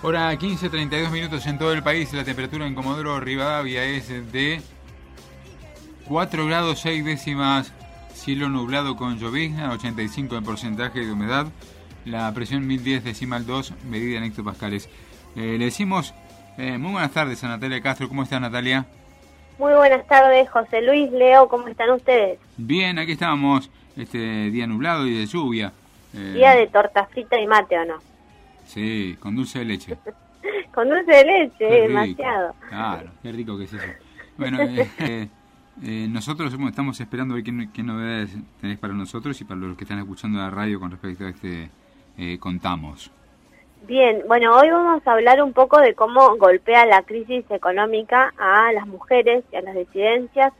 [0.00, 2.12] Hora 15, 32 minutos en todo el país.
[2.12, 4.60] La temperatura en Comodoro Rivadavia es de
[6.06, 7.72] 4 grados 6 décimas.
[8.14, 11.46] Cielo nublado con llovizna, 85 en porcentaje de humedad.
[12.04, 14.88] La presión 1010 decimal 2, medida en hectopascales.
[15.34, 16.14] Eh, le decimos
[16.58, 18.08] eh, muy buenas tardes a Natalia Castro.
[18.08, 18.86] ¿Cómo estás, Natalia?
[19.58, 21.48] Muy buenas tardes, José Luis, Leo.
[21.48, 22.38] ¿Cómo están ustedes?
[22.56, 23.68] Bien, aquí estamos.
[23.96, 25.72] Este día nublado y de lluvia.
[26.14, 28.07] Eh, día de torta frita y mate, ¿o no?
[28.68, 29.96] Sí, con dulce de leche.
[30.74, 32.54] con dulce de leche, demasiado.
[32.68, 33.92] Claro, qué rico que es eso.
[34.36, 35.28] Bueno, eh, eh,
[35.82, 39.98] eh, nosotros estamos esperando ver qué, novedades tenéis para nosotros y para los que están
[39.98, 41.70] escuchando la radio con respecto a este
[42.40, 43.12] Contamos.
[43.86, 48.72] Bien, bueno, hoy vamos a hablar un poco de cómo golpea la crisis económica a
[48.72, 50.52] las mujeres y a las disidencias.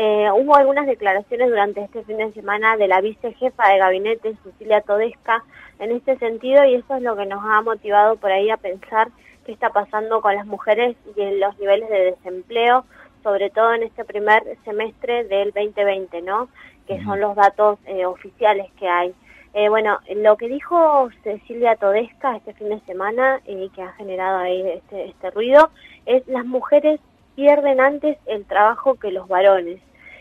[0.00, 5.42] Hubo algunas declaraciones durante este fin de semana de la vicejefa de gabinete, Cecilia Todesca,
[5.80, 9.08] en este sentido y eso es lo que nos ha motivado por ahí a pensar
[9.44, 12.84] qué está pasando con las mujeres y en los niveles de desempleo,
[13.22, 16.48] sobre todo en este primer semestre del 2020, ¿no?
[16.86, 19.14] Que son los datos eh, oficiales que hay.
[19.54, 23.92] Eh, bueno, lo que dijo Cecilia Todesca este fin de semana y eh, que ha
[23.92, 25.70] generado ahí este, este ruido
[26.04, 27.00] es las mujeres
[27.34, 29.80] pierden antes el trabajo que los varones.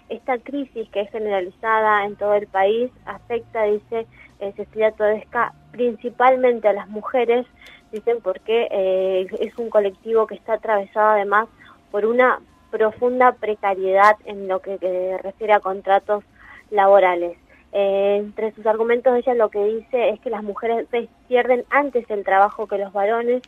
[0.10, 4.08] Esta crisis que es generalizada en todo el país afecta, dice,
[4.40, 7.46] eh, Cecilia Todesca, principalmente a las mujeres,
[7.92, 11.48] dicen porque eh, es un colectivo que está atravesado además
[11.92, 12.40] por una
[12.72, 14.78] profunda precariedad en lo que,
[15.22, 16.24] refiere a contratos
[16.70, 17.38] laborales.
[17.74, 20.88] Eh, entre sus argumentos ella lo que dice es que las mujeres
[21.28, 23.42] pierden antes el trabajo que los varones,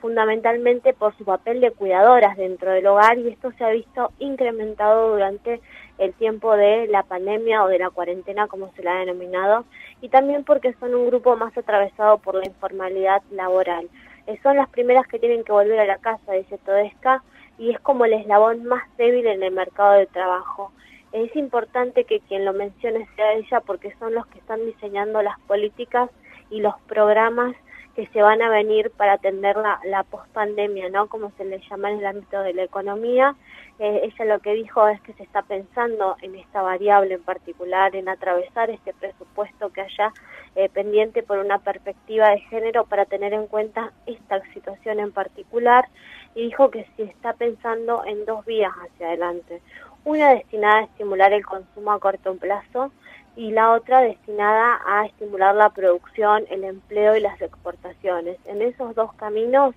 [0.00, 5.10] fundamentalmente por su papel de cuidadoras dentro del hogar y esto se ha visto incrementado
[5.10, 5.60] durante
[5.98, 9.64] el tiempo de la pandemia o de la cuarentena como se la ha denominado
[10.00, 13.88] y también porque son un grupo más atravesado por la informalidad laboral.
[14.26, 17.22] Eh, son las primeras que tienen que volver a la casa, dice Todesca,
[17.58, 20.72] y es como el eslabón más débil en el mercado de trabajo.
[21.12, 25.38] Es importante que quien lo mencione sea ella porque son los que están diseñando las
[25.40, 26.10] políticas
[26.50, 27.54] y los programas
[27.96, 31.08] que se van a venir para atender la, la pospandemia, ¿no?
[31.08, 33.34] Como se le llama en el ámbito de la economía.
[33.78, 37.96] Eh, ella lo que dijo es que se está pensando en esta variable en particular,
[37.96, 40.12] en atravesar este presupuesto que haya
[40.56, 45.88] eh, pendiente por una perspectiva de género para tener en cuenta esta situación en particular
[46.34, 49.62] y dijo que se está pensando en dos vías hacia adelante.
[50.04, 52.92] Una destinada a estimular el consumo a corto plazo,
[53.36, 58.38] y la otra destinada a estimular la producción, el empleo y las exportaciones.
[58.46, 59.74] En esos dos caminos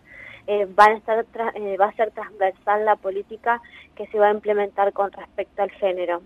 [0.48, 1.26] eh, van a estar
[1.56, 3.62] eh, va a ser transversal la política
[3.96, 6.22] que se va a implementar con respecto al género.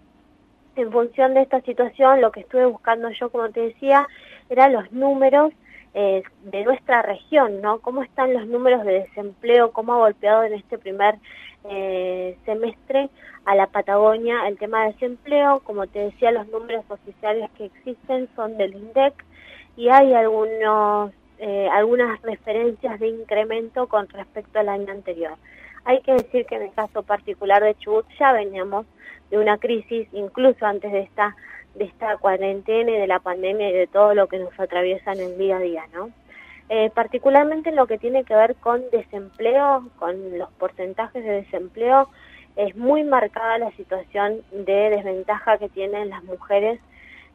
[0.75, 4.07] En función de esta situación, lo que estuve buscando yo, como te decía,
[4.49, 5.53] eran los números
[5.93, 7.79] eh, de nuestra región, ¿no?
[7.79, 9.71] ¿Cómo están los números de desempleo?
[9.71, 11.15] ¿Cómo ha golpeado en este primer
[11.65, 13.09] eh, semestre
[13.45, 15.61] a la Patagonia el tema de desempleo.
[15.61, 19.13] Como te decía, los números oficiales que existen son del INDEC
[19.77, 25.35] y hay algunos, eh, algunas referencias de incremento con respecto al año anterior.
[25.85, 28.85] Hay que decir que en el caso particular de Chubut ya veníamos
[29.29, 31.35] de una crisis, incluso antes de esta,
[31.75, 35.19] de esta cuarentena y de la pandemia y de todo lo que nos atraviesa en
[35.21, 36.11] el día a día, ¿no?
[36.69, 42.09] Eh, particularmente en lo que tiene que ver con desempleo, con los porcentajes de desempleo,
[42.55, 46.79] es muy marcada la situación de desventaja que tienen las mujeres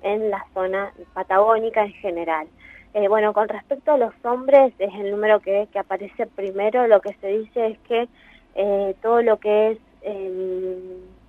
[0.02, 2.46] en la zona patagónica en general.
[2.94, 7.00] Eh, bueno, con respecto a los hombres, es el número que, que aparece primero, lo
[7.00, 8.08] que se dice es que
[8.54, 9.78] eh, todo lo que es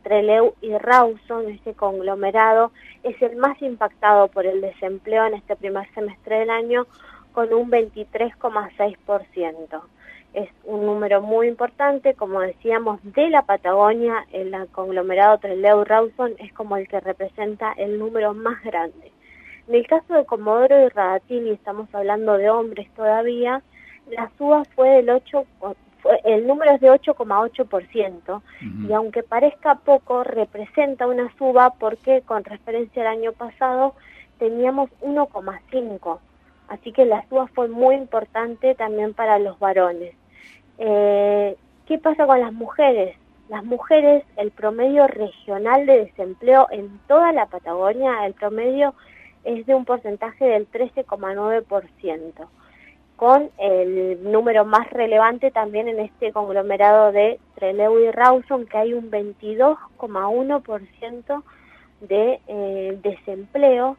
[0.04, 2.72] Treleu y Rawson, ese conglomerado,
[3.04, 6.86] es el más impactado por el desempleo en este primer semestre del año,
[7.34, 9.82] con un 23,6%.
[10.34, 16.54] Es un número muy importante, como decíamos, de la Patagonia, el conglomerado Trelew Rawson es
[16.54, 19.12] como el que representa el número más grande.
[19.68, 20.76] En el caso de Comodoro
[21.30, 23.62] y y estamos hablando de hombres todavía,
[24.10, 25.46] la suba fue del 8,
[26.24, 28.42] el número es de 8,8%
[28.88, 33.96] y aunque parezca poco, representa una suba porque con referencia al año pasado
[34.38, 36.20] teníamos 1,5%.
[36.70, 40.16] Así que la suba fue muy importante también para los varones.
[40.78, 41.58] Eh,
[41.88, 43.18] ¿Qué pasa con las mujeres?
[43.50, 48.94] Las mujeres, el promedio regional de desempleo en toda la Patagonia, el promedio
[49.44, 52.48] es de un porcentaje del 13,9%,
[53.20, 58.94] con el número más relevante también en este conglomerado de Trelew y Rawson, que hay
[58.94, 61.44] un 22,1%
[62.00, 63.98] de eh, desempleo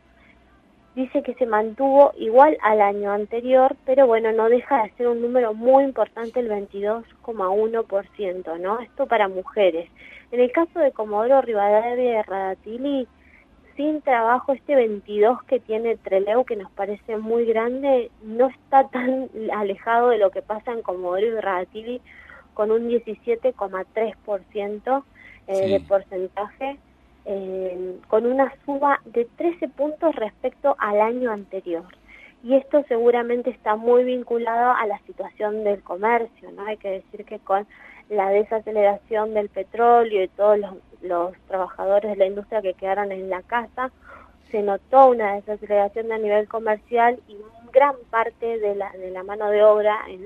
[0.95, 5.21] dice que se mantuvo igual al año anterior, pero bueno, no deja de ser un
[5.23, 8.81] número muy importante el 22,1%, ¿no?
[8.81, 9.89] Esto para mujeres.
[10.33, 13.07] En el caso de Comodoro Rivadavia y Radatili,
[13.81, 19.31] sin trabajo, este 22 que tiene Treleu, que nos parece muy grande, no está tan
[19.55, 22.03] alejado de lo que pasa en Comodoro y Radatili,
[22.53, 25.03] con un 17,3%
[25.47, 26.77] eh, de porcentaje
[27.25, 31.87] eh, con una suba de 13 puntos respecto al año anterior.
[32.45, 36.67] Y esto seguramente está muy vinculado a la situación del comercio, ¿no?
[36.67, 37.67] Hay que decir que con
[38.11, 40.59] la desaceleración del petróleo y todos
[41.01, 43.91] los, trabajadores de la industria que quedaron en la casa,
[44.51, 47.37] se notó una desaceleración a nivel comercial y
[47.73, 50.23] gran parte de la, de la mano de obra en,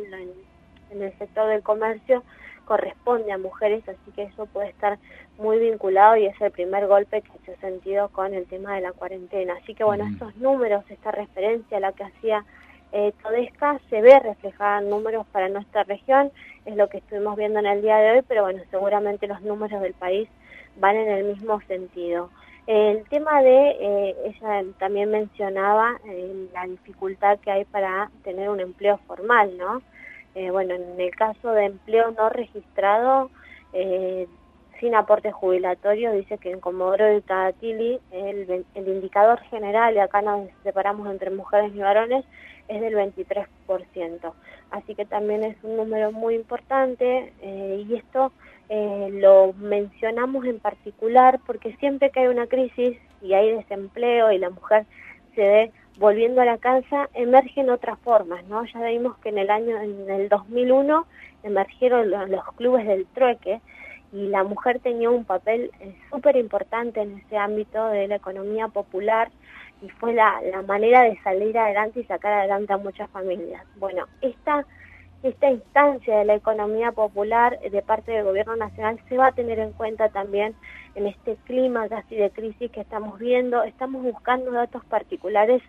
[0.91, 2.25] en el sector del comercio
[2.65, 4.99] corresponde a mujeres, así que eso puede estar
[5.39, 8.81] muy vinculado y es el primer golpe que se ha sentido con el tema de
[8.81, 9.55] la cuarentena.
[9.63, 12.45] Así que bueno, estos números, esta referencia a la que hacía
[12.95, 16.31] eh, Todesca, se ve reflejada en números para nuestra región,
[16.65, 19.83] es lo que estuvimos viendo en el día de hoy, pero bueno, seguramente los números
[19.83, 20.29] del país
[20.77, 22.31] van en el mismo sentido.
[22.69, 28.61] El tema de, eh, ella también mencionaba eh, la dificultad que hay para tener un
[28.61, 29.83] empleo formal, ¿no?
[30.37, 33.29] Eh, bueno, en el caso de empleo no registrado,
[33.73, 34.29] eh,
[34.85, 40.51] sin aporte jubilatorio, dice que en Comodoro y Tadatili el, indicador general, y acá nos
[40.63, 42.23] separamos entre mujeres y varones,
[42.69, 44.33] es del 23%.
[44.71, 48.31] Así que también es un número muy importante eh, y esto
[48.69, 54.51] lo mencionamos en particular porque siempre que hay una crisis y hay desempleo y la
[54.51, 54.85] mujer
[55.35, 58.65] se ve volviendo a la casa, emergen otras formas, ¿no?
[58.67, 61.07] Ya vimos que en el año, en el 2001,
[61.43, 63.61] emergieron los, clubes del trueque
[64.15, 68.69] y la mujer tenía un papel eh, súper importante en ese ámbito de la economía
[68.69, 69.31] popular
[69.83, 73.65] y fue la, la manera de salir adelante y sacar adelante a muchas familias.
[73.77, 74.65] Bueno, esta
[75.25, 79.59] esta instancia de la economía popular de parte del gobierno nacional se va a tener
[79.59, 80.55] en cuenta también
[80.95, 83.63] en este clima casi de crisis que estamos viendo.
[83.63, 85.63] Estamos buscando datos particulares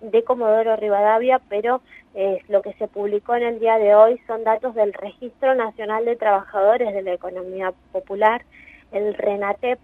[0.00, 1.82] de Comodoro Rivadavia, pero
[2.14, 6.04] eh, lo que se publicó en el día de hoy son datos del Registro Nacional
[6.04, 8.44] de Trabajadores de la Economía Popular,
[8.92, 9.78] el RENATEP,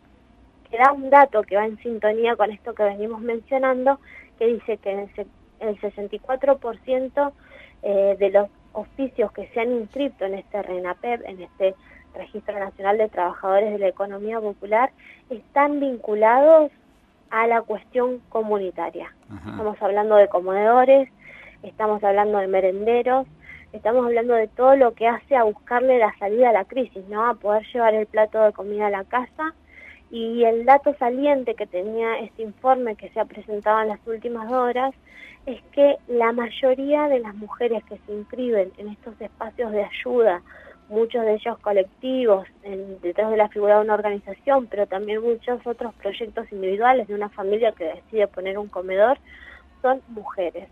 [0.70, 4.00] que da un dato que va en sintonía con esto que venimos mencionando,
[4.38, 5.08] que dice que
[5.60, 7.32] el 64%
[7.82, 11.74] eh, de los oficios que se han inscrito en este RENAPEP, en este
[12.14, 14.90] Registro Nacional de Trabajadores de la Economía Popular,
[15.30, 16.72] están vinculados
[17.30, 19.14] a la cuestión comunitaria.
[19.30, 21.08] Estamos hablando de comedores,
[21.62, 23.26] estamos hablando de merenderos,
[23.72, 27.26] estamos hablando de todo lo que hace a buscarle la salida a la crisis, ¿no?
[27.26, 29.54] A poder llevar el plato de comida a la casa.
[30.10, 34.50] Y el dato saliente que tenía este informe que se ha presentado en las últimas
[34.52, 34.94] horas
[35.46, 40.42] es que la mayoría de las mujeres que se inscriben en estos espacios de ayuda,
[40.88, 42.46] muchos de ellos colectivos,
[43.02, 47.28] detrás de la figura de una organización, pero también muchos otros proyectos individuales de una
[47.28, 49.18] familia que decide poner un comedor,
[49.82, 50.68] son mujeres.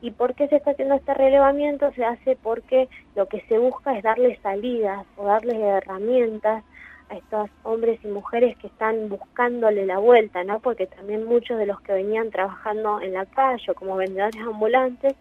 [0.00, 1.90] ¿Y por qué se está haciendo este relevamiento?
[1.92, 6.62] Se hace porque lo que se busca es darle salidas o darles herramientas
[7.08, 10.60] a estos hombres y mujeres que están buscándole la vuelta, ¿no?
[10.60, 15.14] Porque también muchos de los que venían trabajando en la calle como vendedores ambulantes,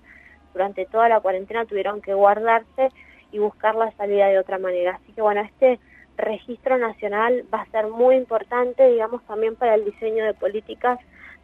[0.54, 2.90] durante toda la cuarentena tuvieron que guardarse
[3.34, 4.96] y buscar la salida de otra manera.
[4.96, 5.82] Así que bueno, este
[6.16, 10.98] registro nacional va a ser muy importante, digamos, también para el diseño de políticas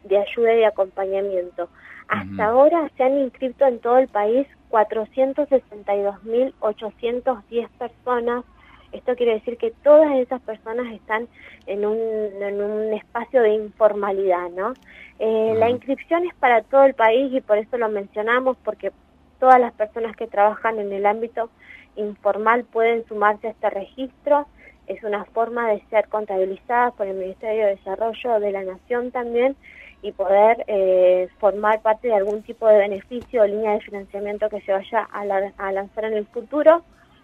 [0.04, 1.68] de ayuda y acompañamiento.
[2.08, 8.46] Hasta ahora se han inscrito en todo el país 462.810 personas
[8.92, 11.28] esto quiere decir que todas esas personas están
[11.66, 11.98] en un,
[12.42, 14.74] en un espacio de informalidad, ¿no?
[15.18, 18.90] Eh, la inscripción es para todo el país y por eso lo mencionamos, porque
[19.38, 21.50] todas las personas que trabajan en el ámbito
[21.96, 24.46] informal pueden sumarse a este registro.
[24.86, 29.56] Es una forma de ser contabilizadas por el Ministerio de Desarrollo de la Nación también
[30.02, 34.60] y poder eh, formar parte de algún tipo de beneficio o línea de financiamiento que
[34.62, 36.82] se vaya a lanzar en el futuro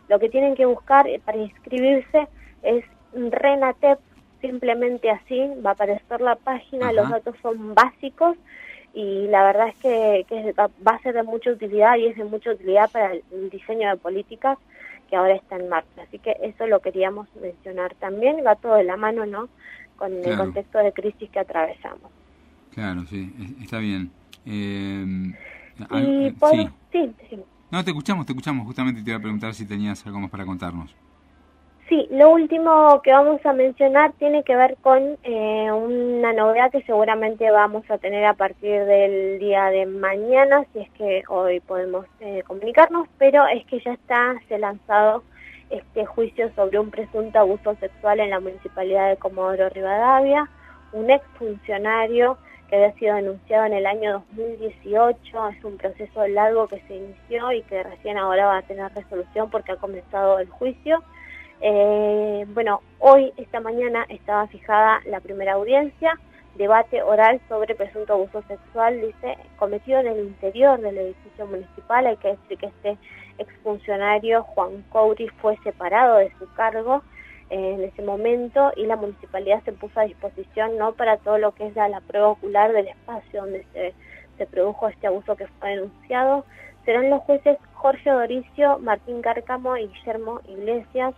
[0.09, 2.29] Lo que tienen que buscar para inscribirse
[2.63, 3.99] es Renatep,
[4.41, 8.37] simplemente así, va a aparecer la página, los datos son básicos
[8.97, 12.53] y la verdad es que, va a ser de mucha utilidad y es de mucha
[12.53, 14.57] utilidad para el diseño de políticas
[15.11, 16.03] que ahora está en marcha.
[16.03, 19.51] Así que eso lo queríamos mencionar también, va todo de la mano, ¿no?
[19.99, 22.11] Con el contexto de crisis que atravesamos.
[22.73, 23.31] Claro, sí,
[23.63, 24.11] está bien.
[24.47, 25.05] Eh,
[25.91, 27.15] y sí.
[27.29, 27.39] sí,
[27.71, 28.67] No, te escuchamos, te escuchamos.
[28.67, 30.95] Justamente te iba a preguntar si tenías algo más para contarnos.
[31.89, 36.83] Sí, lo último que vamos a mencionar tiene que ver con eh, una novedad que
[36.83, 42.05] seguramente vamos a tener a partir del día de mañana, si es que hoy podemos
[42.19, 45.23] eh, comunicarnos, pero es que ya está, se lanzado
[45.71, 50.49] este juicio sobre un presunto abuso sexual en la municipalidad de Comodoro Rivadavia,
[50.93, 52.37] un exfuncionario
[52.69, 57.53] que había sido denunciado en el año 2018, es un proceso largo que se inició
[57.53, 61.01] y que recién ahora va a tener resolución porque ha comenzado el juicio.
[61.61, 66.19] Eh, bueno, hoy, esta mañana, estaba fijada la primera audiencia,
[66.57, 72.07] debate oral sobre presunto abuso sexual, dice, cometido en el interior del edificio municipal.
[72.07, 72.99] Hay que decir que este
[73.39, 77.03] exfuncionario, Juan Couri, fue separado de su cargo
[77.51, 81.53] eh, en ese momento y la municipalidad se puso a disposición no para todo lo
[81.53, 83.95] que es la, prueba ocular del espacio donde se,
[84.37, 86.45] se produjo este abuso que fue denunciado.
[86.85, 91.15] Serán los jueces Jorge Doricio, Martín Cárcamo y Guillermo Iglesias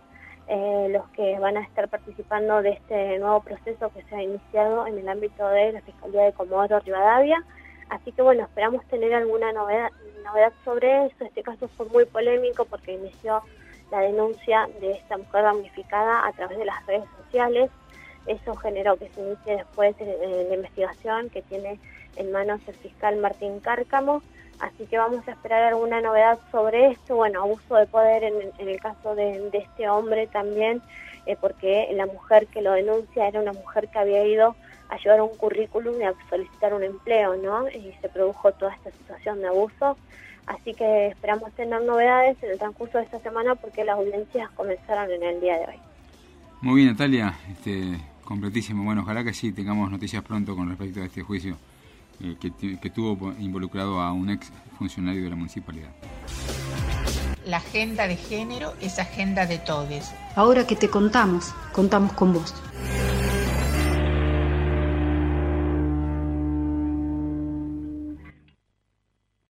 [0.49, 4.87] eh, los que van a estar participando de este nuevo proceso que se ha iniciado
[4.87, 7.43] en el ámbito de la Fiscalía de Comodoro Rivadavia.
[7.89, 9.91] Así que bueno, esperamos tener alguna novedad,
[10.25, 11.23] novedad sobre eso.
[11.23, 13.43] Este caso fue muy polémico porque inició
[13.91, 17.69] la denuncia de esta mujer damnificada a través de las redes sociales.
[18.25, 21.79] Eso generó que se inicie después eh, la investigación que tiene
[22.15, 24.21] en manos el fiscal Martín Cárcamo.
[24.59, 27.15] Así que vamos a esperar alguna novedad sobre esto.
[27.15, 30.81] Bueno, abuso de poder en, el caso de, este hombre también,
[31.25, 34.55] eh, porque la mujer que lo denuncia era una mujer que había ido
[34.89, 37.69] a llevar un currículum y a solicitar un empleo, ¿no?
[37.69, 39.97] Y se produjo toda esta situación de abuso.
[40.45, 45.11] Así que esperamos tener novedades en el transcurso de esta semana porque las audiencias comenzaron
[45.11, 45.88] en el día de hoy.
[46.61, 48.83] Muy bien, Natalia, este, completísimo.
[48.83, 51.57] Bueno, ojalá que sí tengamos noticias pronto con respecto a este juicio.
[52.21, 55.89] Eh, que, tuvo involucrado a un ex funcionario de la municipalidad.
[57.45, 60.11] La agenda de género es agenda de todos.
[60.35, 62.53] Ahora que te contamos, contamos con vos.